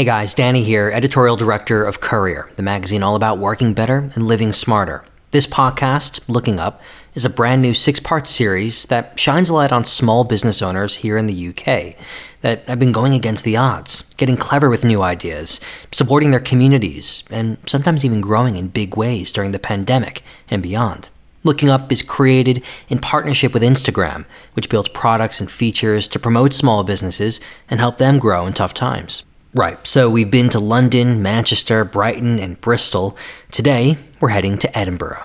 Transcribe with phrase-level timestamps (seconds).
[0.00, 4.26] Hey guys, Danny here, editorial director of Courier, the magazine all about working better and
[4.26, 5.04] living smarter.
[5.30, 6.80] This podcast, Looking Up,
[7.14, 10.96] is a brand new six part series that shines a light on small business owners
[10.96, 11.96] here in the UK
[12.40, 15.60] that have been going against the odds, getting clever with new ideas,
[15.92, 21.10] supporting their communities, and sometimes even growing in big ways during the pandemic and beyond.
[21.44, 24.24] Looking Up is created in partnership with Instagram,
[24.54, 27.38] which builds products and features to promote small businesses
[27.68, 29.24] and help them grow in tough times.
[29.52, 33.16] Right, so we've been to London, Manchester, Brighton, and Bristol.
[33.50, 35.24] Today, we're heading to Edinburgh.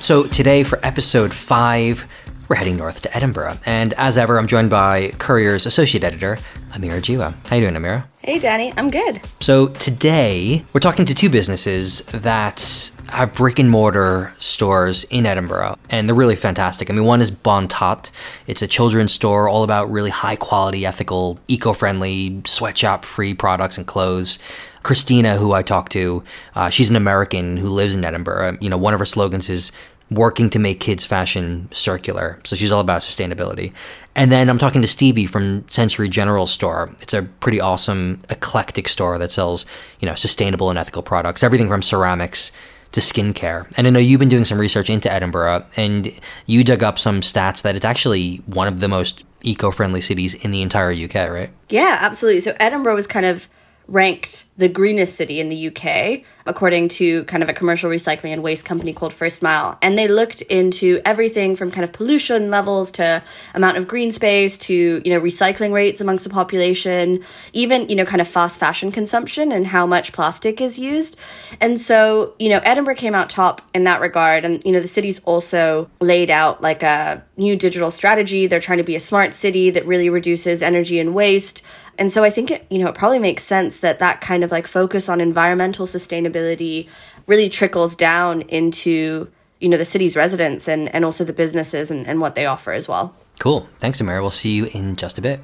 [0.00, 2.06] So, today for episode 5,
[2.46, 3.58] we're heading north to Edinburgh.
[3.66, 6.38] And as ever, I'm joined by Courier's associate editor,
[6.70, 7.34] Amira Jiwa.
[7.48, 8.04] How you doing, Amira?
[8.18, 8.72] Hey, Danny.
[8.76, 9.20] I'm good.
[9.40, 15.78] So today, we're talking to two businesses that have brick and mortar stores in Edinburgh,
[15.90, 16.90] and they're really fantastic.
[16.90, 18.10] I mean, one is Bon Tot.
[18.46, 23.78] It's a children's store all about really high quality, ethical, eco friendly, sweatshop free products
[23.78, 24.38] and clothes.
[24.82, 26.22] Christina, who I talked to,
[26.54, 28.58] uh, she's an American who lives in Edinburgh.
[28.60, 29.72] You know, one of her slogans is
[30.10, 32.38] working to make kids fashion circular.
[32.44, 33.72] So she's all about sustainability.
[34.14, 36.94] And then I'm talking to Stevie from Century General Store.
[37.00, 39.64] It's a pretty awesome eclectic store that sells,
[40.00, 42.52] you know, sustainable and ethical products, everything from ceramics
[42.94, 43.70] to skincare.
[43.76, 46.12] And I know you've been doing some research into Edinburgh and
[46.46, 50.52] you dug up some stats that it's actually one of the most eco-friendly cities in
[50.52, 51.50] the entire UK, right?
[51.68, 52.40] Yeah, absolutely.
[52.40, 53.48] So Edinburgh was kind of
[53.86, 58.42] ranked the greenest city in the UK, according to kind of a commercial recycling and
[58.42, 59.78] waste company called First Mile.
[59.82, 63.22] And they looked into everything from kind of pollution levels to
[63.54, 68.04] amount of green space to, you know, recycling rates amongst the population, even, you know,
[68.04, 71.16] kind of fast fashion consumption and how much plastic is used.
[71.60, 74.44] And so, you know, Edinburgh came out top in that regard.
[74.44, 78.46] And, you know, the city's also laid out like a new digital strategy.
[78.46, 81.62] They're trying to be a smart city that really reduces energy and waste
[81.98, 84.50] and so I think it, you know, it probably makes sense that that kind of
[84.50, 86.88] like focus on environmental sustainability
[87.26, 89.28] really trickles down into,
[89.60, 92.72] you know, the city's residents and, and also the businesses and, and what they offer
[92.72, 93.14] as well.
[93.38, 93.68] Cool.
[93.78, 94.20] Thanks, Amira.
[94.20, 95.40] We'll see you in just a bit.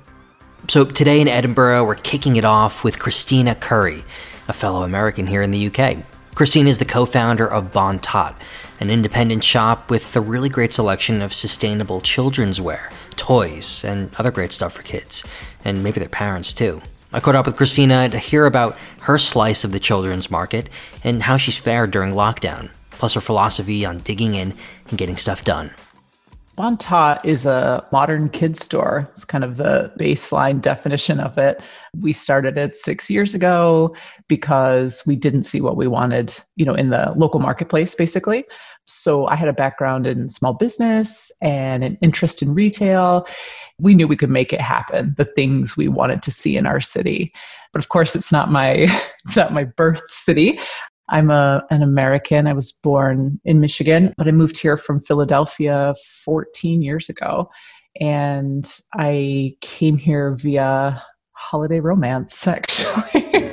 [0.68, 4.04] So today in Edinburgh, we're kicking it off with Christina Curry,
[4.46, 5.98] a fellow American here in the UK.
[6.34, 8.36] Christina is the co-founder of Bon Tot,
[8.80, 14.30] an independent shop with a really great selection of sustainable children's wear, toys, and other
[14.30, 15.24] great stuff for kids,
[15.64, 16.80] and maybe their parents too.
[17.12, 20.68] I caught up with Christina to hear about her slice of the children's market
[21.04, 24.54] and how she's fared during lockdown, plus her philosophy on digging in
[24.88, 25.72] and getting stuff done.
[26.60, 29.08] Bon Tot is a modern kids store.
[29.12, 31.62] It's kind of the baseline definition of it.
[31.98, 33.96] We started it six years ago
[34.28, 38.44] because we didn't see what we wanted, you know, in the local marketplace, basically.
[38.84, 43.26] So I had a background in small business and an interest in retail.
[43.78, 46.82] We knew we could make it happen, the things we wanted to see in our
[46.82, 47.32] city.
[47.72, 48.72] But of course, it's not my
[49.24, 50.60] it's not my birth city.
[51.10, 52.46] I'm a, an American.
[52.46, 55.94] I was born in Michigan, but I moved here from Philadelphia
[56.24, 57.50] 14 years ago.
[58.00, 63.50] And I came here via holiday romance, actually.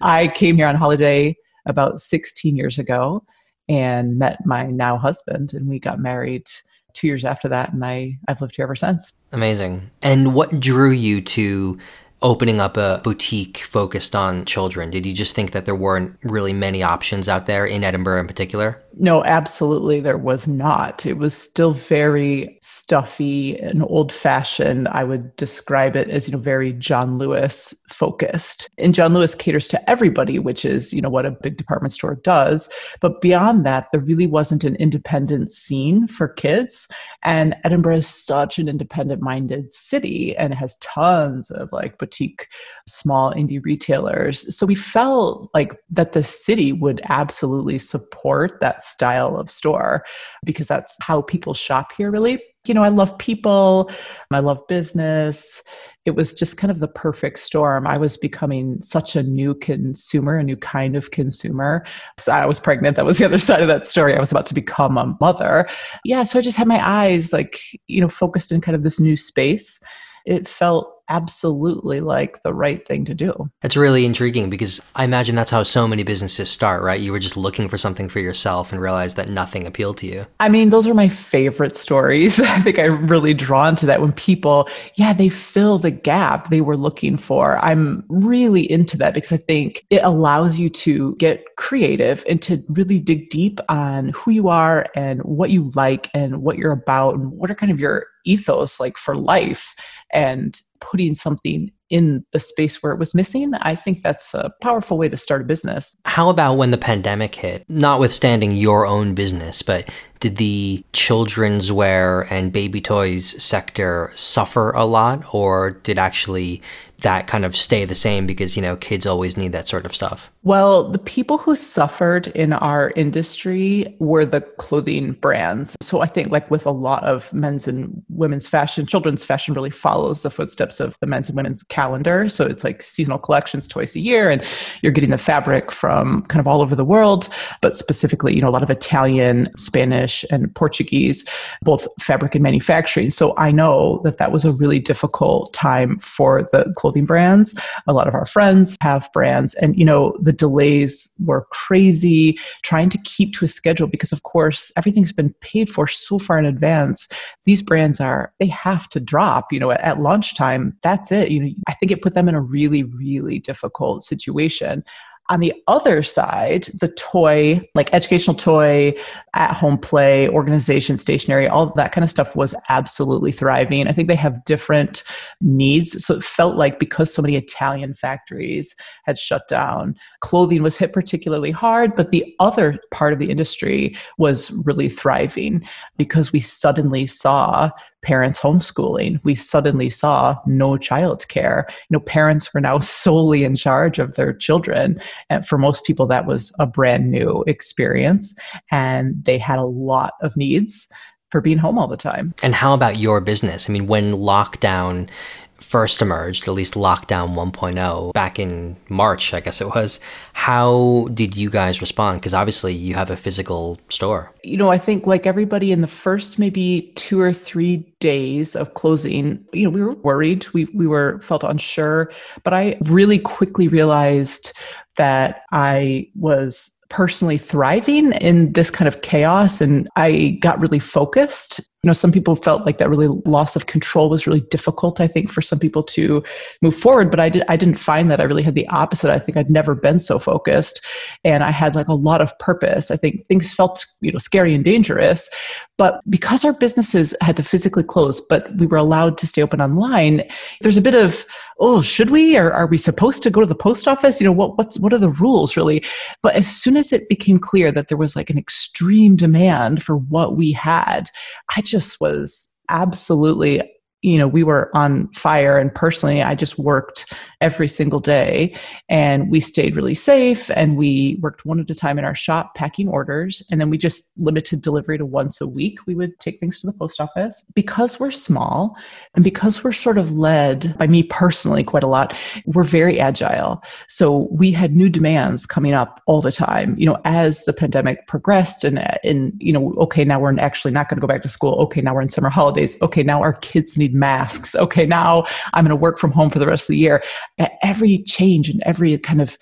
[0.00, 3.24] I came here on holiday about 16 years ago
[3.68, 6.46] and met my now husband, and we got married
[6.94, 7.72] two years after that.
[7.72, 9.12] And I, I've lived here ever since.
[9.32, 9.90] Amazing.
[10.02, 11.78] And what drew you to
[12.20, 14.90] opening up a boutique focused on children?
[14.90, 18.26] Did you just think that there weren't really many options out there in Edinburgh in
[18.26, 18.82] particular?
[19.00, 20.00] No, absolutely.
[20.00, 21.06] There was not.
[21.06, 24.88] It was still very stuffy and old fashioned.
[24.88, 28.68] I would describe it as, you know, very John Lewis focused.
[28.76, 32.16] And John Lewis caters to everybody, which is, you know, what a big department store
[32.16, 32.68] does.
[33.00, 36.88] But beyond that, there really wasn't an independent scene for kids.
[37.22, 42.48] And Edinburgh is such an independent minded city and has tons of like boutique,
[42.88, 44.56] small indie retailers.
[44.56, 50.04] So we felt like that the city would absolutely support that style of store
[50.44, 52.42] because that's how people shop here, really.
[52.66, 53.90] You know, I love people,
[54.30, 55.62] I love business.
[56.04, 57.86] It was just kind of the perfect storm.
[57.86, 61.86] I was becoming such a new consumer, a new kind of consumer.
[62.18, 62.96] So I was pregnant.
[62.96, 64.14] That was the other side of that story.
[64.14, 65.66] I was about to become a mother.
[66.04, 69.00] Yeah, so I just had my eyes like, you know, focused in kind of this
[69.00, 69.80] new space.
[70.26, 73.50] It felt absolutely like the right thing to do.
[73.60, 77.00] That's really intriguing because I imagine that's how so many businesses start, right?
[77.00, 80.26] You were just looking for something for yourself and realized that nothing appealed to you.
[80.40, 82.40] I mean, those are my favorite stories.
[82.40, 86.60] I think I'm really drawn to that when people, yeah, they fill the gap they
[86.60, 87.58] were looking for.
[87.64, 92.62] I'm really into that because I think it allows you to get creative and to
[92.68, 97.14] really dig deep on who you are and what you like and what you're about
[97.14, 99.74] and what are kind of your ethos like for life
[100.12, 104.98] and putting something in the space where it was missing, I think that's a powerful
[104.98, 105.96] way to start a business.
[106.04, 107.64] How about when the pandemic hit?
[107.68, 109.88] Notwithstanding your own business, but
[110.20, 116.60] did the children's wear and baby toys sector suffer a lot, or did actually
[117.00, 119.94] that kind of stay the same because, you know, kids always need that sort of
[119.94, 120.32] stuff?
[120.42, 125.76] Well, the people who suffered in our industry were the clothing brands.
[125.80, 129.70] So I think, like with a lot of men's and women's fashion, children's fashion really
[129.70, 132.28] follows the footsteps of the men's and women's calendar.
[132.28, 134.42] So it's like seasonal collections twice a year, and
[134.82, 137.28] you're getting the fabric from kind of all over the world,
[137.62, 141.24] but specifically, you know, a lot of Italian, Spanish, and Portuguese,
[141.62, 143.10] both fabric and manufacturing.
[143.10, 147.56] So I know that that was a really difficult time for the clothing brands.
[147.86, 152.88] A lot of our friends have brands, and, you know, the delays were crazy trying
[152.90, 156.46] to keep to a schedule because, of course, everything's been paid for so far in
[156.46, 157.08] advance.
[157.44, 160.76] These brands are, they have to drop, you know, at, at lunchtime.
[160.82, 161.30] That's it.
[161.30, 164.84] You know, I think it put them in a really, really difficult situation.
[165.30, 168.94] On the other side, the toy, like educational toy,
[169.34, 173.86] at home play, organization, stationery, all that kind of stuff was absolutely thriving.
[173.86, 175.02] I think they have different
[175.42, 176.02] needs.
[176.02, 178.74] So it felt like because so many Italian factories
[179.04, 183.94] had shut down, clothing was hit particularly hard, but the other part of the industry
[184.16, 185.62] was really thriving
[185.98, 187.70] because we suddenly saw
[188.02, 189.20] parents homeschooling.
[189.24, 191.64] We suddenly saw no childcare.
[191.68, 195.00] You know, parents were now solely in charge of their children.
[195.30, 198.34] And for most people, that was a brand new experience.
[198.70, 200.88] And they had a lot of needs
[201.30, 202.34] for being home all the time.
[202.42, 203.68] And how about your business?
[203.68, 205.10] I mean, when lockdown
[205.60, 210.00] first emerged, at least lockdown 1.0, back in March, I guess it was,
[210.32, 212.20] how did you guys respond?
[212.20, 214.32] Because obviously you have a physical store.
[214.44, 218.74] You know, I think like everybody in the first maybe two or three days of
[218.74, 220.46] closing, you know, we were worried.
[220.52, 222.12] We we were felt unsure,
[222.44, 224.52] but I really quickly realized
[224.96, 231.60] that I was personally thriving in this kind of chaos and I got really focused
[231.82, 235.06] you know some people felt like that really loss of control was really difficult i
[235.06, 236.22] think for some people to
[236.60, 238.20] move forward but i did i didn't find that.
[238.20, 239.10] I really had the opposite.
[239.10, 240.84] I think i'd never been so focused
[241.24, 242.90] and i had like a lot of purpose.
[242.90, 245.30] I think things felt you know scary and dangerous
[245.76, 249.60] but because our businesses had to physically close but we were allowed to stay open
[249.60, 250.24] online
[250.62, 251.24] there's a bit of
[251.60, 252.36] oh should we?
[252.36, 254.20] Or are we supposed to go to the post office?
[254.20, 255.84] You know what what's what are the rules really?
[256.22, 259.96] But as soon as it became clear that there was like an extreme demand for
[259.96, 261.10] what we had
[261.56, 263.62] i just was absolutely
[264.02, 265.56] you know, we were on fire.
[265.56, 268.54] And personally, I just worked every single day
[268.88, 272.54] and we stayed really safe and we worked one at a time in our shop
[272.54, 273.42] packing orders.
[273.50, 275.78] And then we just limited delivery to once a week.
[275.86, 277.44] We would take things to the post office.
[277.54, 278.76] Because we're small
[279.14, 282.14] and because we're sort of led by me personally quite a lot,
[282.46, 283.62] we're very agile.
[283.88, 286.76] So we had new demands coming up all the time.
[286.78, 290.88] You know, as the pandemic progressed and, and you know, okay, now we're actually not
[290.88, 291.54] going to go back to school.
[291.62, 292.80] Okay, now we're in summer holidays.
[292.80, 294.54] Okay, now our kids need need masks.
[294.54, 297.02] Okay, now I'm going to work from home for the rest of the year.
[297.38, 299.38] At every change and every kind of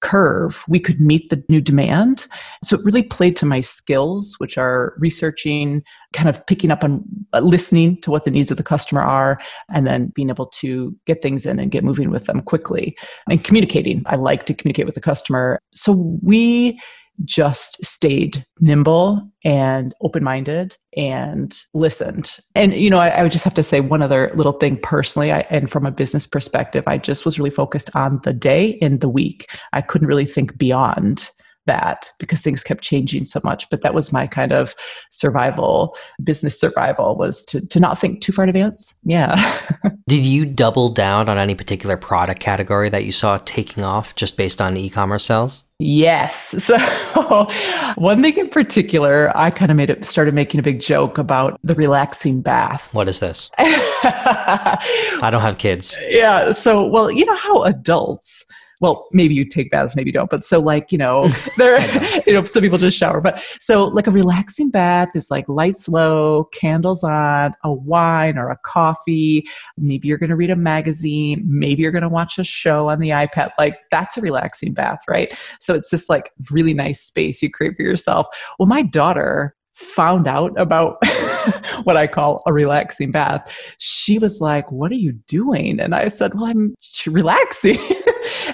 [0.00, 2.28] curve, we could meet the new demand.
[2.62, 7.02] So it really played to my skills, which are researching, kind of picking up on
[7.32, 9.40] uh, listening to what the needs of the customer are,
[9.72, 12.96] and then being able to get things in and get moving with them quickly
[13.28, 14.02] and communicating.
[14.06, 15.60] I like to communicate with the customer.
[15.74, 16.80] So we
[17.24, 22.38] just stayed nimble and open minded and listened.
[22.54, 25.32] And, you know, I, I, would just have to say one other little thing personally,
[25.32, 29.00] I, and from a business perspective, I just was really focused on the day and
[29.00, 29.50] the week.
[29.72, 31.30] I couldn't really think beyond
[31.68, 34.74] that because things kept changing so much but that was my kind of
[35.10, 39.60] survival business survival was to, to not think too far in advance yeah
[40.08, 44.36] did you double down on any particular product category that you saw taking off just
[44.36, 46.54] based on e-commerce sales Yes.
[47.18, 47.48] So
[47.94, 51.58] one thing in particular, I kind of made it started making a big joke about
[51.62, 52.92] the relaxing bath.
[52.92, 53.50] What is this?
[53.58, 55.96] I don't have kids.
[56.10, 56.52] Yeah.
[56.52, 58.44] So well, you know how adults
[58.80, 60.30] well, maybe you take baths, maybe you don't.
[60.30, 63.20] But so like, you know, there, you know, some people just shower.
[63.20, 68.50] But so like a relaxing bath is like lights low, candles on, a wine or
[68.50, 69.46] a coffee.
[69.76, 71.44] Maybe you're going to read a magazine.
[71.46, 73.50] Maybe you're going to watch a show on the iPad.
[73.58, 75.36] Like that's a relaxing bath, right?
[75.60, 78.26] So it's just like really nice space you create for yourself.
[78.58, 80.96] Well, my daughter found out about
[81.84, 85.78] what I call a relaxing bath, she was like, What are you doing?
[85.78, 86.74] And I said, Well, I'm
[87.06, 87.78] relaxing.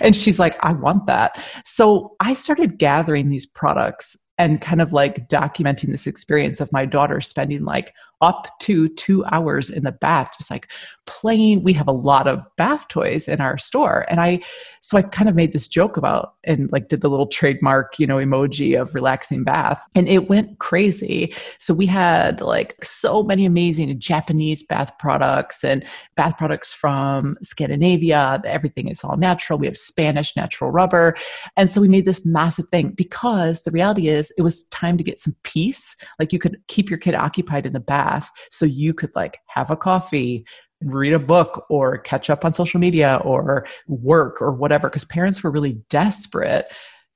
[0.00, 1.42] And she's like, I want that.
[1.64, 6.84] So I started gathering these products and kind of like documenting this experience of my
[6.84, 10.66] daughter spending like up to two hours in the bath, just like
[11.06, 11.62] playing.
[11.62, 14.06] We have a lot of bath toys in our store.
[14.08, 14.40] And I,
[14.80, 18.06] so I kind of made this joke about and like did the little trademark, you
[18.06, 19.86] know, emoji of relaxing bath.
[19.94, 21.34] And it went crazy.
[21.58, 25.84] So we had like so many amazing Japanese bath products and
[26.16, 28.40] bath products from Scandinavia.
[28.46, 29.58] Everything is all natural.
[29.58, 31.14] We have Spanish natural rubber.
[31.58, 35.04] And so we made this massive thing because the reality is it was time to
[35.04, 35.94] get some peace.
[36.18, 38.13] Like you could keep your kid occupied in the bath
[38.50, 40.44] so you could like have a coffee,
[40.82, 45.42] read a book or catch up on social media or work or whatever because parents
[45.42, 46.72] were really desperate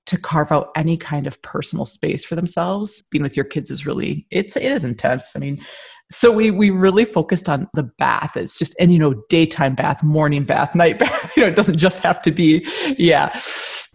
[0.07, 3.03] to carve out any kind of personal space for themselves.
[3.11, 5.33] Being with your kids is really it's it is intense.
[5.37, 5.61] I mean
[6.11, 8.37] so we we really focused on the bath.
[8.37, 11.79] It's just and you know daytime bath morning bath night bath you know it doesn't
[11.79, 13.39] just have to be yeah.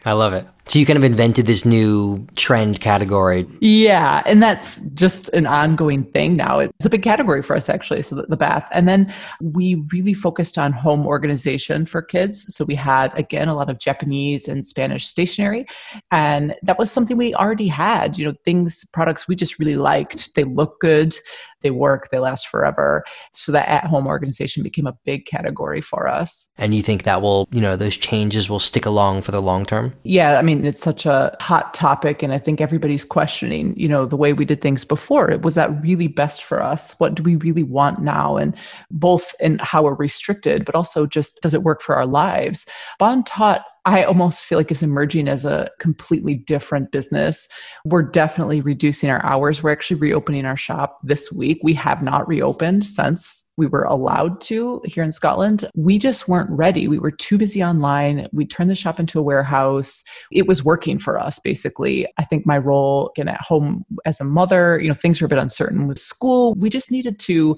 [0.05, 0.45] I love it.
[0.65, 3.45] So you kind of invented this new trend category.
[3.59, 6.59] Yeah, and that's just an ongoing thing now.
[6.59, 8.67] It's a big category for us actually, so the, the bath.
[8.71, 12.53] And then we really focused on home organization for kids.
[12.55, 15.65] So we had again a lot of Japanese and Spanish stationery,
[16.11, 20.33] and that was something we already had, you know, things products we just really liked.
[20.35, 21.15] They look good,
[21.63, 23.03] they work, they last forever.
[23.31, 26.47] So that at home organization became a big category for us.
[26.57, 29.65] And you think that will, you know, those changes will stick along for the long
[29.65, 29.93] term?
[30.03, 32.21] Yeah, I mean, it's such a hot topic.
[32.23, 35.37] And I think everybody's questioning, you know, the way we did things before.
[35.41, 36.95] Was that really best for us?
[36.99, 38.37] What do we really want now?
[38.37, 38.55] And
[38.91, 42.65] both in how we're restricted, but also just does it work for our lives?
[42.99, 47.49] Bon Tot I almost feel like is emerging as a completely different business.
[47.83, 49.61] We're definitely reducing our hours.
[49.61, 51.59] We're actually reopening our shop this week.
[51.63, 55.69] We have not reopened since we were allowed to here in Scotland.
[55.75, 56.87] We just weren't ready.
[56.87, 58.27] We were too busy online.
[58.31, 60.03] We turned the shop into a warehouse.
[60.31, 62.07] It was working for us, basically.
[62.17, 65.29] I think my role again at home as a mother, you know, things were a
[65.29, 66.55] bit uncertain with school.
[66.55, 67.55] We just needed to,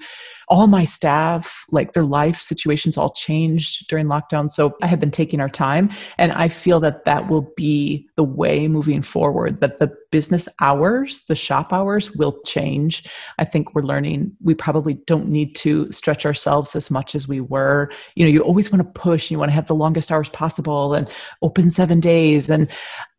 [0.48, 4.50] all my staff, like their life situations all changed during lockdown.
[4.52, 5.90] So I have been taking our time.
[6.18, 11.26] And I feel that that will be the way moving forward, that the business hours,
[11.28, 13.08] the shop hours will change.
[13.38, 17.42] I think we're learning we probably don't need to stretch ourselves as much as we
[17.42, 17.92] were.
[18.16, 20.94] You know, you always want to push, you want to have the longest hours possible
[20.94, 21.10] and
[21.42, 22.50] open seven days.
[22.50, 22.70] And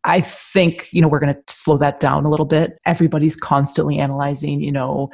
[0.03, 2.79] I think, you know, we're going to slow that down a little bit.
[2.85, 5.11] Everybody's constantly analyzing, you know,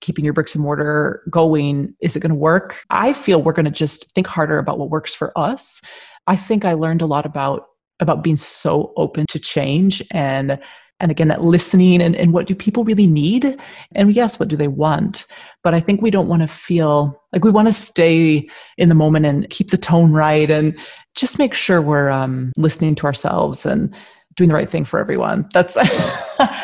[0.00, 1.94] keeping your bricks and mortar going.
[2.00, 2.84] Is it going to work?
[2.90, 5.80] I feel we're going to just think harder about what works for us.
[6.28, 7.66] I think I learned a lot about
[8.00, 10.60] about being so open to change and
[11.00, 13.58] and again that listening and, and what do people really need?
[13.94, 15.26] And yes what do they want?
[15.64, 18.94] But i think we don't want to feel like we want to stay in the
[18.94, 20.78] moment and keep the tone right and
[21.14, 23.94] just make sure we're um, listening to ourselves and
[24.36, 25.48] doing the right thing for everyone.
[25.52, 25.76] That's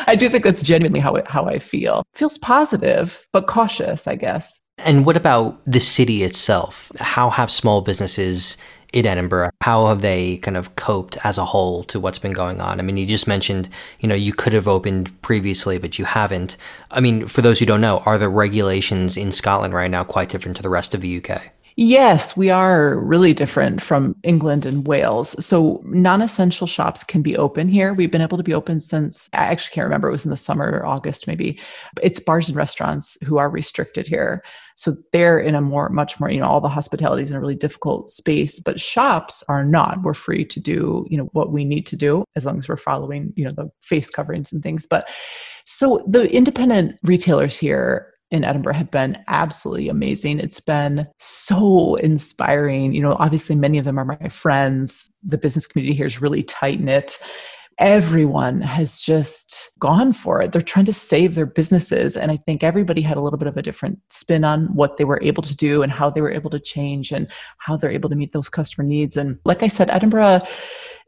[0.07, 2.03] i do think that's genuinely how, how i feel.
[2.13, 4.61] Feels positive but cautious i guess.
[4.77, 6.91] And what about the city itself?
[6.99, 8.57] How have small businesses
[8.93, 9.51] in Edinburgh.
[9.61, 12.79] How have they kind of coped as a whole to what's been going on?
[12.79, 16.57] I mean, you just mentioned, you know, you could have opened previously, but you haven't.
[16.91, 20.29] I mean, for those who don't know, are the regulations in Scotland right now quite
[20.29, 21.54] different to the rest of the UK?
[21.77, 25.35] Yes, we are really different from England and Wales.
[25.45, 27.93] So non essential shops can be open here.
[27.93, 30.37] We've been able to be open since, I actually can't remember, it was in the
[30.37, 31.59] summer or August maybe.
[32.01, 34.41] It's bars and restaurants who are restricted here.
[34.75, 37.41] So they're in a more, much more, you know, all the hospitality is in a
[37.41, 40.01] really difficult space, but shops are not.
[40.01, 42.77] We're free to do, you know, what we need to do as long as we're
[42.77, 44.85] following, you know, the face coverings and things.
[44.85, 45.09] But
[45.65, 50.39] so the independent retailers here in Edinburgh have been absolutely amazing.
[50.39, 52.93] It's been so inspiring.
[52.93, 55.09] You know, obviously, many of them are my friends.
[55.23, 57.17] The business community here is really tight knit.
[57.77, 60.53] Everyone has just gone for it.
[60.53, 62.15] They're trying to save their businesses.
[62.15, 65.03] And I think everybody had a little bit of a different spin on what they
[65.03, 68.09] were able to do and how they were able to change and how they're able
[68.09, 69.17] to meet those customer needs.
[69.17, 70.41] And like I said, Edinburgh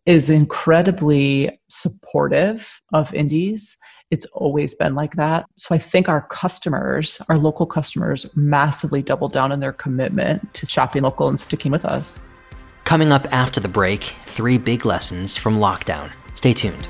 [0.07, 3.77] is incredibly supportive of indies
[4.09, 5.45] it's always been like that.
[5.57, 10.65] So I think our customers, our local customers, massively doubled down on their commitment to
[10.65, 12.21] shopping local and sticking with us.
[12.85, 16.09] Coming up after the break, three big lessons from lockdown.
[16.35, 16.87] Stay tuned.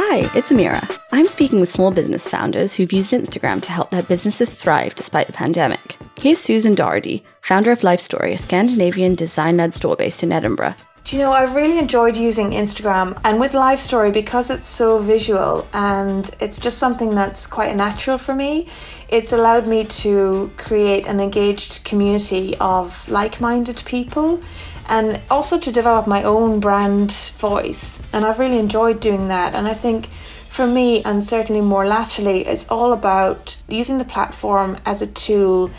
[0.00, 0.98] Hi, it's Amira.
[1.12, 5.26] I'm speaking with small business founders who've used Instagram to help their businesses thrive despite
[5.26, 5.98] the pandemic.
[6.18, 10.74] Here's Susan Doherty, founder of Life Story, a Scandinavian design led store based in Edinburgh.
[11.04, 14.98] Do you know, I've really enjoyed using Instagram and with Life Story because it's so
[14.98, 18.68] visual and it's just something that's quite natural for me.
[19.08, 24.42] It's allowed me to create an engaged community of like minded people
[24.88, 28.02] and also to develop my own brand voice.
[28.12, 29.54] And I've really enjoyed doing that.
[29.54, 30.10] And I think
[30.50, 35.70] for me, and certainly more laterally, it's all about using the platform as a tool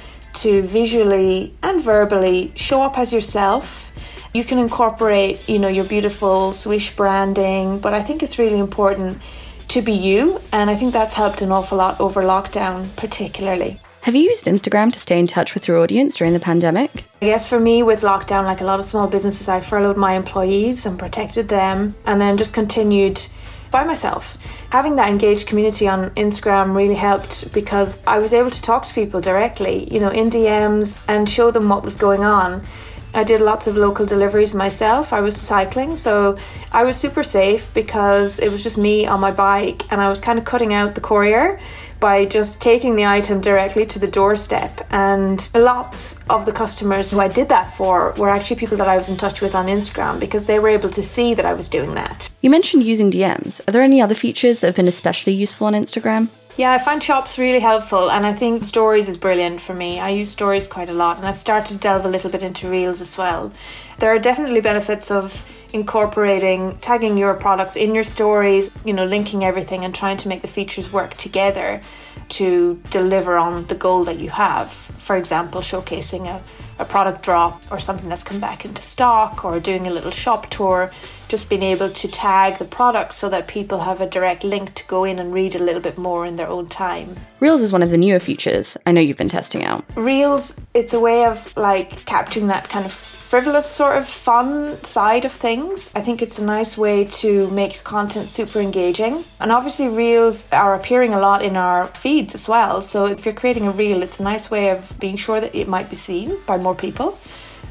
[0.42, 3.92] to visually and verbally show up as yourself.
[4.34, 9.22] You can incorporate, you know, your beautiful swish branding, but I think it's really important
[9.70, 13.80] to be you, and I think that's helped an awful lot over lockdown, particularly.
[14.02, 17.04] Have you used Instagram to stay in touch with your audience during the pandemic?
[17.22, 20.14] I guess for me, with lockdown, like a lot of small businesses, I furloughed my
[20.14, 23.20] employees and protected them, and then just continued
[23.72, 24.38] by myself.
[24.72, 28.94] Having that engaged community on Instagram really helped because I was able to talk to
[28.94, 32.64] people directly, you know, in DMs and show them what was going on.
[33.14, 35.14] I did lots of local deliveries myself.
[35.14, 36.38] I was cycling, so
[36.72, 40.22] I was super safe because it was just me on my bike and I was
[40.22, 41.60] kind of cutting out the courier
[42.00, 44.86] by just taking the item directly to the doorstep.
[44.90, 48.98] And lots of the customers who I did that for were actually people that I
[48.98, 51.70] was in touch with on Instagram because they were able to see that I was
[51.70, 52.30] doing that.
[52.42, 53.62] You mentioned using DMs.
[53.68, 56.30] Are there any other features that have been especially useful on Instagram?
[56.58, 60.02] Yeah, I find shops really helpful, and I think stories is brilliant for me.
[60.02, 62.70] I use stories quite a lot, and I've started to delve a little bit into
[62.70, 63.54] reels as well.
[64.00, 69.44] There are definitely benefits of incorporating tagging your products in your stories, you know, linking
[69.44, 71.82] everything and trying to make the features work together
[72.30, 74.72] to deliver on the goal that you have.
[74.72, 76.42] For example, showcasing a,
[76.80, 80.50] a product drop or something that's come back into stock or doing a little shop
[80.50, 80.92] tour,
[81.28, 84.86] just being able to tag the product so that people have a direct link to
[84.88, 87.16] go in and read a little bit more in their own time.
[87.40, 89.84] Reels is one of the newer features I know you've been testing out.
[89.96, 95.24] Reels, it's a way of like capturing that kind of frivolous sort of fun side
[95.24, 95.92] of things.
[95.96, 99.24] I think it's a nice way to make content super engaging.
[99.40, 102.82] And obviously, reels are appearing a lot in our feeds as well.
[102.82, 105.68] So if you're creating a reel, it's a nice way of being sure that it
[105.68, 107.20] might be seen by more people.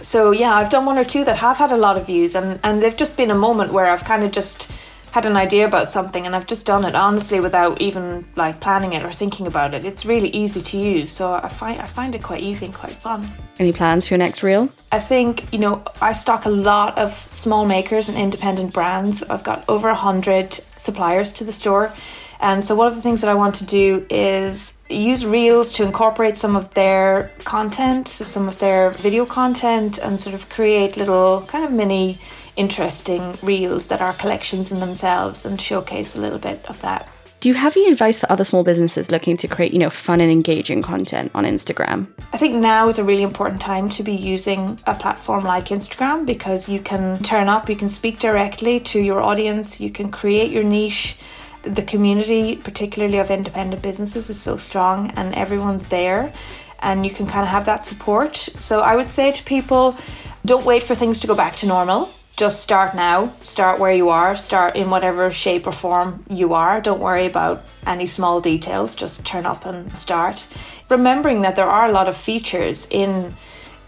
[0.01, 2.61] So yeah, I've done one or two that have had a lot of views, and
[2.63, 4.71] and they've just been a moment where I've kind of just
[5.13, 8.93] had an idea about something and I've just done it honestly without even like planning
[8.93, 9.85] it or thinking about it.
[9.85, 12.93] It's really easy to use, so I find I find it quite easy and quite
[12.93, 13.31] fun.
[13.59, 14.69] Any plans for your next reel?
[14.93, 19.23] I think, you know, I stock a lot of small makers and independent brands.
[19.23, 21.93] I've got over a hundred suppliers to the store.
[22.41, 25.83] And so one of the things that I want to do is use Reels to
[25.83, 31.45] incorporate some of their content, some of their video content, and sort of create little
[31.49, 32.21] kind of mini
[32.59, 37.09] interesting reels that are collections in themselves and showcase a little bit of that.
[37.41, 40.21] Do you have any advice for other small businesses looking to create, you know, fun
[40.21, 42.09] and engaging content on Instagram?
[42.33, 46.27] I think now is a really important time to be using a platform like Instagram
[46.27, 50.51] because you can turn up, you can speak directly to your audience, you can create
[50.51, 51.17] your niche.
[51.63, 56.33] The community, particularly of independent businesses, is so strong and everyone's there
[56.81, 58.37] and you can kind of have that support.
[58.37, 59.97] So I would say to people,
[60.45, 63.35] don't wait for things to go back to normal just start now.
[63.43, 64.37] Start where you are.
[64.37, 66.81] Start in whatever shape or form you are.
[66.81, 68.95] Don't worry about any small details.
[68.95, 70.47] Just turn up and start.
[70.89, 73.35] Remembering that there are a lot of features in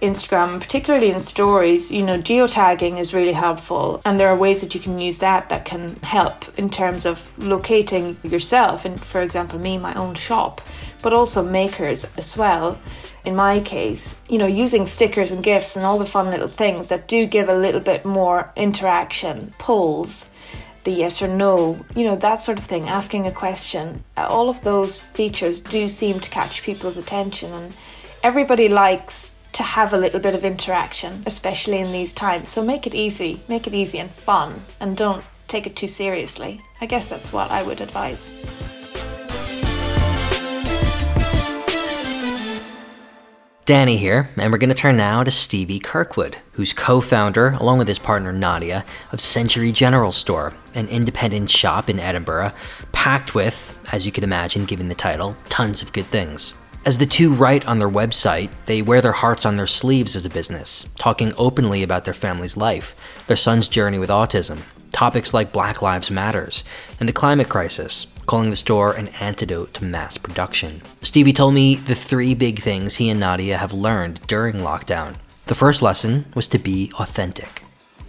[0.01, 4.01] Instagram, particularly in stories, you know, geotagging is really helpful.
[4.05, 7.31] And there are ways that you can use that that can help in terms of
[7.39, 10.61] locating yourself and, for example, me, my own shop,
[11.03, 12.79] but also makers as well
[13.25, 16.89] in my case, you know, using stickers and gifts and all the fun little things
[16.89, 20.33] that do give a little bit more interaction, polls,
[20.85, 24.03] the yes or no, you know, that sort of thing, asking a question.
[24.17, 27.75] All of those features do seem to catch people's attention, and
[28.23, 32.51] everybody likes to have a little bit of interaction, especially in these times.
[32.51, 36.63] So make it easy, make it easy and fun, and don't take it too seriously.
[36.81, 38.33] I guess that's what I would advise.
[43.71, 47.79] Danny here, and we're going to turn now to Stevie Kirkwood, who's co founder, along
[47.79, 52.53] with his partner Nadia, of Century General Store, an independent shop in Edinburgh,
[52.91, 56.55] packed with, as you can imagine given the title, tons of good things.
[56.87, 60.25] As the two write on their website, they wear their hearts on their sleeves as
[60.25, 65.53] a business, talking openly about their family's life, their son's journey with autism, topics like
[65.53, 66.65] Black Lives Matters,
[66.99, 70.81] and the climate crisis, calling the store an antidote to mass production.
[71.03, 75.17] Stevie told me the three big things he and Nadia have learned during lockdown.
[75.49, 77.63] The first lesson was to be authentic.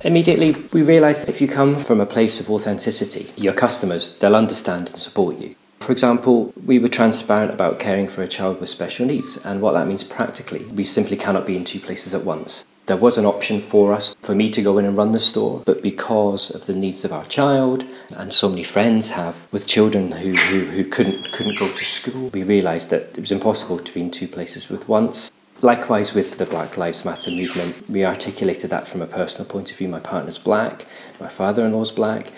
[0.06, 4.36] Immediately, we realised that if you come from a place of authenticity, your customers, they'll
[4.36, 5.56] understand and support you.
[5.82, 9.74] For example, we were transparent about caring for a child with special needs, and what
[9.74, 10.66] that means practically.
[10.66, 12.66] We simply cannot be in two places at once.
[12.86, 15.64] There was an option for us, for me to go in and run the store,
[15.66, 20.12] but because of the needs of our child, and so many friends have with children
[20.12, 23.94] who, who, who couldn't, couldn't go to school, we realised that it was impossible to
[23.94, 25.32] be in two places with once.
[25.64, 29.78] Likewise, with the Black Lives Matter movement, we articulated that from a personal point of
[29.78, 29.88] view.
[29.88, 30.88] My partner's black,
[31.20, 32.32] my father in law's black.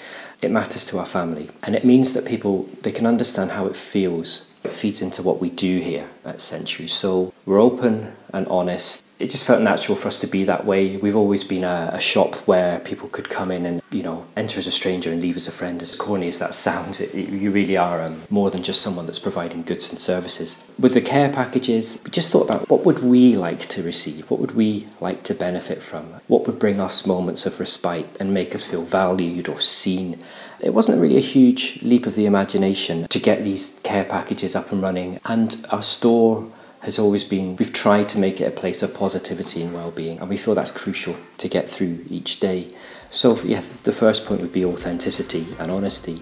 [0.44, 3.78] It matters to our family, and it means that people they can understand how it
[3.78, 4.48] feels.
[4.66, 6.90] It feeds into what we do here at Century.
[6.90, 10.98] So we're open and honest it just felt natural for us to be that way.
[10.98, 14.60] We've always been a, a, shop where people could come in and, you know, enter
[14.60, 15.82] as a stranger and leave as a friend.
[15.82, 19.06] As corny as that sounds, it, it, you really are um, more than just someone
[19.06, 20.58] that's providing goods and services.
[20.78, 24.30] With the care packages, we just thought about what would we like to receive?
[24.30, 26.16] What would we like to benefit from?
[26.28, 30.22] What would bring us moments of respite and make us feel valued or seen?
[30.60, 34.74] It wasn't really a huge leap of the imagination to get these care packages up
[34.74, 36.52] and running, and our store
[36.84, 40.30] has always been we've tried to make it a place of positivity and well-being and
[40.30, 42.70] we feel that's crucial to get through each day
[43.10, 46.22] so yeah the first point would be authenticity and honesty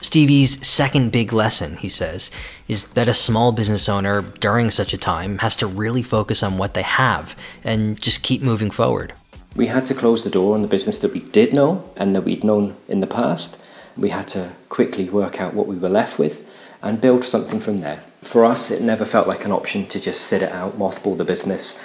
[0.00, 2.32] Stevie's second big lesson, he says,
[2.66, 6.58] is that a small business owner during such a time has to really focus on
[6.58, 9.12] what they have and just keep moving forward.
[9.54, 12.22] We had to close the door on the business that we did know and that
[12.22, 13.62] we'd known in the past.
[13.96, 16.44] We had to quickly work out what we were left with
[16.82, 18.02] and build something from there.
[18.22, 21.24] For us, it never felt like an option to just sit it out, mothball the
[21.24, 21.82] business,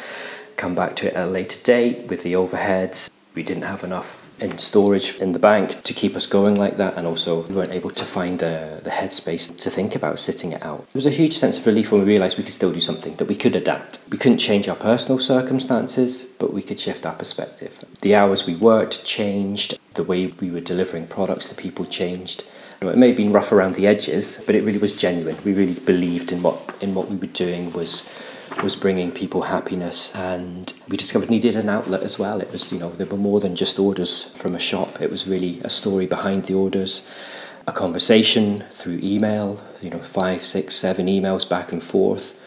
[0.56, 3.10] come back to it at a later date with the overheads.
[3.36, 6.96] We didn't have enough in storage in the bank to keep us going like that,
[6.96, 10.64] and also we weren't able to find the, the headspace to think about sitting it
[10.64, 10.88] out.
[10.90, 13.16] It was a huge sense of relief when we realised we could still do something,
[13.16, 14.00] that we could adapt.
[14.12, 17.78] We couldn't change our personal circumstances, but we could shift our perspective.
[18.02, 22.44] The hours we worked changed, the way we were delivering products to people changed.
[22.80, 25.36] It may have been rough around the edges, but it really was genuine.
[25.44, 28.08] We really believed in what in what we were doing was
[28.62, 32.40] was bringing people happiness, and we discovered needed an outlet as well.
[32.40, 35.02] It was you know there were more than just orders from a shop.
[35.02, 37.02] It was really a story behind the orders,
[37.66, 39.60] a conversation through email.
[39.82, 42.38] You know, five, six, seven emails back and forth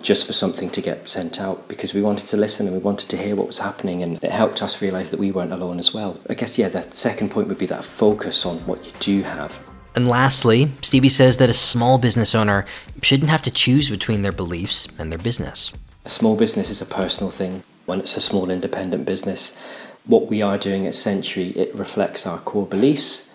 [0.00, 3.08] just for something to get sent out because we wanted to listen and we wanted
[3.08, 5.94] to hear what was happening and it helped us realize that we weren't alone as
[5.94, 6.18] well.
[6.28, 9.62] I guess, yeah, the second point would be that focus on what you do have.
[9.94, 12.64] And lastly, Stevie says that a small business owner
[13.02, 15.72] shouldn't have to choose between their beliefs and their business.
[16.04, 17.62] A small business is a personal thing.
[17.84, 19.56] When it's a small independent business,
[20.04, 23.34] what we are doing at Century, it reflects our core beliefs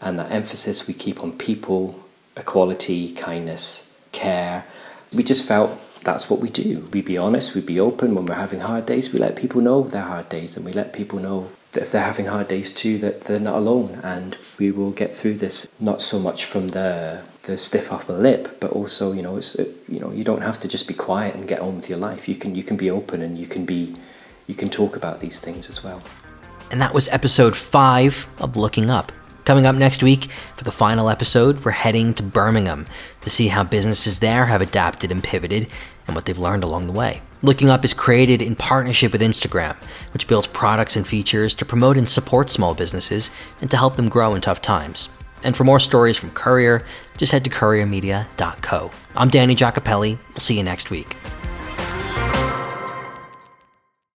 [0.00, 2.00] and that emphasis we keep on people,
[2.36, 4.64] equality, kindness, care.
[5.12, 6.88] We just felt that's what we do.
[6.92, 8.14] We be honest, we be open.
[8.14, 10.92] When we're having hard days, we let people know they're hard days and we let
[10.92, 14.72] people know that if they're having hard days too, that they're not alone, and we
[14.72, 15.68] will get through this.
[15.78, 19.76] Not so much from the the stiff upper lip, but also you know it's it,
[19.86, 22.28] you know you don't have to just be quiet and get on with your life.
[22.28, 23.94] You can you can be open and you can be
[24.48, 26.02] you can talk about these things as well.
[26.72, 29.12] And that was episode five of Looking Up.
[29.48, 30.24] Coming up next week
[30.56, 32.86] for the final episode, we're heading to Birmingham
[33.22, 35.68] to see how businesses there have adapted and pivoted
[36.06, 37.22] and what they've learned along the way.
[37.40, 39.76] Looking Up is created in partnership with Instagram,
[40.12, 43.30] which builds products and features to promote and support small businesses
[43.62, 45.08] and to help them grow in tough times.
[45.42, 46.84] And for more stories from Courier,
[47.16, 48.90] just head to couriermedia.co.
[49.16, 50.18] I'm Danny Giacopelli.
[50.28, 51.16] We'll see you next week.